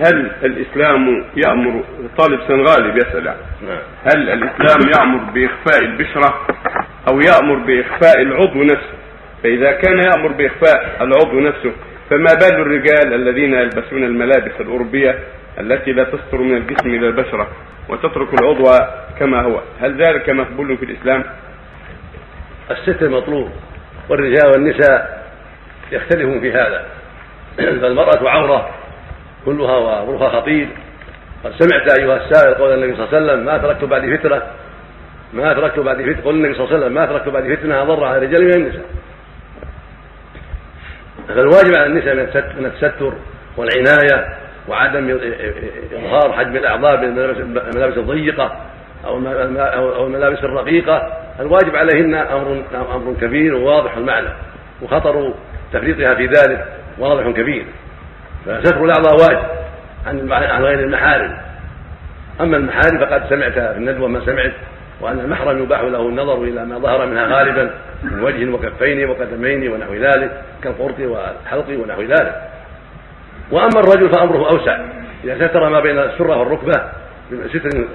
[0.00, 1.84] هل الإسلام يأمر
[2.18, 3.38] طالب سنغالي بيسأل يعني.
[3.62, 3.78] نعم.
[4.04, 6.46] هل الإسلام يأمر بإخفاء البشرة
[7.08, 8.94] أو يأمر بإخفاء العضو نفسه؟
[9.42, 11.72] فإذا كان يأمر بإخفاء العضو نفسه
[12.10, 15.18] فما بال الرجال الذين يلبسون الملابس الأوروبية
[15.60, 17.48] التي لا تستر من الجسم إلى البشرة
[17.88, 18.64] وتترك العضو
[19.18, 21.24] كما هو؟ هل ذلك مقبول في الإسلام؟
[22.70, 23.50] الستر مطلوب
[24.08, 25.26] والرجال والنساء
[25.92, 26.86] يختلفون في هذا.
[27.80, 28.79] فالمرأة عورة
[29.44, 30.68] كلها وأمرها خطير.
[31.44, 34.42] قد سمعت أيها السائل قول النبي صلى الله عليه وسلم ما تركت بعد فتنة.
[35.32, 36.24] ما تركت بعد فتنة.
[36.24, 37.82] قول النبي صلى الله عليه وسلم ما تركت بعد فتنة.
[37.82, 38.84] أضر على الرجال من النساء.
[41.28, 42.14] فالواجب على النساء
[42.58, 43.12] من التستر
[43.56, 44.28] والعناية
[44.68, 45.18] وعدم
[45.92, 48.56] إظهار حجم الأعضاء بالملابس الضيقة
[49.06, 51.12] أو الملابس الرقيقة.
[51.40, 54.28] الواجب عليهن أمر أمر كبير وواضح المعنى
[54.82, 55.34] وخطر
[55.72, 56.64] تفريطها في ذلك
[56.98, 57.64] واضح كبير.
[58.46, 59.46] فستر الأعضاء واجب
[60.06, 61.36] عن عن غير المحارم.
[62.40, 64.52] أما المحارم فقد سمعت في الندوة ما سمعت
[65.00, 67.70] وأن المحرم يباح له النظر إلى ما ظهر منها غالبا
[68.02, 72.42] من وجه وكفين وقدمين ونحو ذلك كالقرط والحلق ونحو ذلك.
[73.50, 74.78] وأما الرجل فأمره أوسع.
[75.24, 76.82] إذا ستر ما بين السرة والركبة
[77.32, 77.88] بستر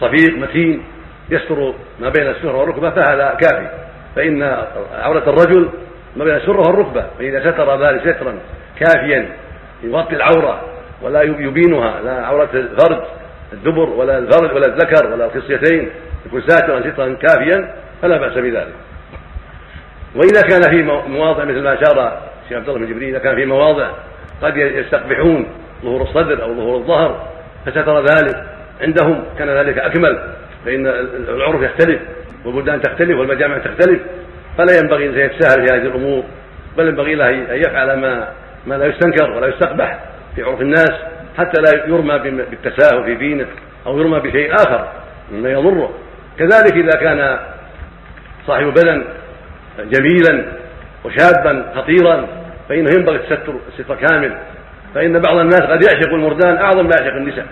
[0.00, 0.82] صفيق متين
[1.30, 3.68] يستر ما بين السرة والركبة فهذا كافي.
[4.16, 4.42] فإن
[5.02, 5.68] عورة الرجل
[6.16, 8.38] ما بين السرة والركبة فإذا ستر ذلك سترا
[8.80, 9.28] كافيا
[9.82, 10.62] يغطي العورة
[11.02, 13.02] ولا يبينها لا عورة الفرج
[13.52, 15.90] الدبر ولا الفرج ولا الذكر ولا الخصيتين
[16.26, 18.74] يكون ساترا سترا كافيا فلا بأس بذلك.
[20.14, 23.46] وإذا كان في مواضع مثل ما أشار الشيخ عبد الله بن جبريل إذا كان في
[23.46, 23.90] مواضع
[24.42, 25.46] قد يستقبحون
[25.82, 27.28] ظهور الصدر أو ظهور الظهر
[27.66, 28.44] فستر ذلك
[28.80, 30.18] عندهم كان ذلك أكمل
[30.64, 30.86] فإن
[31.28, 32.00] العرف يختلف
[32.44, 34.00] والبلدان تختلف والمجامع تختلف
[34.58, 36.24] فلا ينبغي أن يتساهل في هذه الأمور
[36.76, 38.28] بل ينبغي له أن يفعل ما
[38.66, 39.98] ما لا يستنكر ولا يستقبح
[40.34, 40.92] في عرف الناس
[41.38, 43.46] حتى لا يرمى بالتساهل في دينه
[43.86, 44.88] أو يرمى بشيء آخر
[45.32, 45.90] مما يضره.
[46.38, 47.38] كذلك إذا كان
[48.46, 49.04] صاحب بدن
[49.78, 50.44] جميلا
[51.04, 52.26] وشابا خطيرا
[52.68, 54.38] فإنه ينبغي الستر الستر كامل.
[54.94, 57.46] فإن بعض الناس قد يعشق المردان أعظم ما يعشق النساء.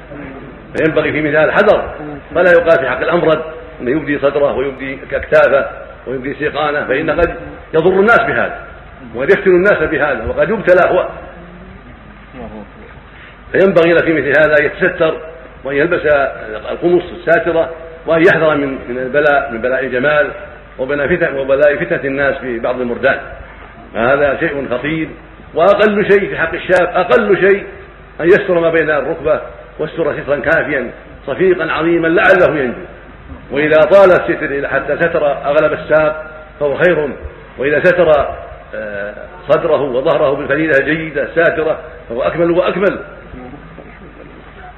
[0.76, 1.94] فينبغي في مثال الحذر
[2.34, 3.42] فلا يقال في حق الأمرد
[3.80, 5.66] أنه يبدي صدره ويبدي أكتافه
[6.06, 7.36] ويبدي سيقانه فإن قد
[7.74, 8.65] يضر الناس بهذا.
[9.14, 11.08] وقد يفتن الناس بهذا وقد يبتلى هو
[13.52, 15.20] فينبغي له في مثل هذا أن يتستر
[15.64, 16.06] وأن يلبس
[16.70, 17.70] القمص الساتره
[18.06, 20.30] وأن يحذر من من البلاء من بلاء الجمال
[20.78, 23.20] وبلاء فتن وبلاء فتنة الناس في بعض المردان.
[23.94, 25.08] فهذا شيء خطير.
[25.54, 27.66] وأقل شيء في حق الشاب أقل شيء
[28.20, 29.40] أن يستر ما بين الركبة
[29.78, 30.90] واستر سترا كافيا
[31.26, 32.78] صفيقا عظيما لعله ينجو.
[33.50, 36.30] وإذا طال الستر حتى ستر أغلب الساق
[36.60, 37.10] فهو خير.
[37.58, 38.36] وإذا ستر
[39.48, 43.00] صدره وظهره بالفريدة الجيده ساترة فهو أكمل وأكمل.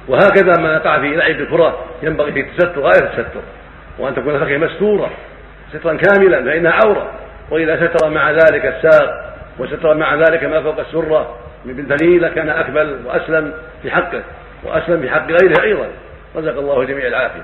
[0.07, 3.41] وهكذا ما يقع في لعب الكرة ينبغي في التستر غاية التستر.
[3.99, 5.09] وأن تكون الفخذ مستورة
[5.73, 7.11] سترا كاملا فإنها عورة.
[7.51, 11.35] وإذا ستر مع ذلك الساق وستر مع ذلك ما فوق السرة
[11.65, 14.23] من بالدليل كان أكمل وأسلم في حقه
[14.63, 15.87] وأسلم في حق غيره أيضا.
[16.35, 17.41] رزق الله جميع العافية.